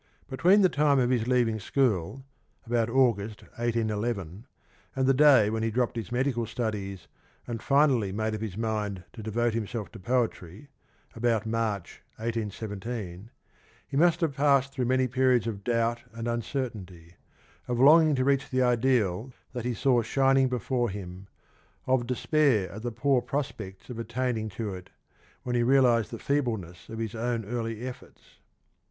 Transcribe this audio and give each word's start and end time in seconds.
Between 0.27 0.61
the 0.63 0.67
time 0.67 0.97
of 0.97 1.11
his 1.11 1.27
leaving 1.27 1.59
school 1.59 2.25
(about 2.65 2.89
August, 2.89 3.43
1811) 3.43 4.47
and 4.95 5.05
the 5.05 5.13
day 5.13 5.51
when 5.51 5.61
he 5.61 5.69
dropped 5.69 5.95
his 5.95 6.11
medical 6.11 6.47
studies 6.47 7.07
and 7.45 7.61
finally 7.61 8.11
made 8.11 8.33
up 8.33 8.41
his 8.41 8.57
mind 8.57 9.03
to 9.13 9.21
devote 9.21 9.53
himself 9.53 9.91
to 9.91 9.99
poetry 9.99 10.69
(about 11.15 11.45
March, 11.45 12.01
18 12.19 12.49
17), 12.49 13.29
he 13.87 13.95
must 13.95 14.21
have 14.21 14.33
passed 14.35 14.73
through 14.73 14.85
many 14.87 15.07
periods 15.07 15.45
of 15.45 15.63
doubt 15.63 16.01
and 16.13 16.27
uncertainty, 16.27 17.13
of 17.67 17.77
longing 17.79 18.15
to 18.15 18.23
reach 18.25 18.49
the 18.49 18.63
ideal 18.63 19.31
that 19.53 19.65
he 19.65 19.75
saw 19.75 20.01
shining 20.01 20.49
before 20.49 20.89
him, 20.89 21.27
of 21.85 22.07
despair 22.07 22.71
at 22.71 22.81
the 22.81 22.91
poor 22.91 23.21
pro.spects 23.21 23.87
of 23.87 23.99
attaining 23.99 24.49
to 24.49 24.73
it 24.73 24.89
when 25.43 25.55
he 25.55 25.61
realised 25.61 26.09
the 26.09 26.17
feebleness 26.17 26.89
of 26.89 26.97
his 26.97 27.13
own 27.13 27.45
early 27.45 27.81
efforts. 27.85 28.39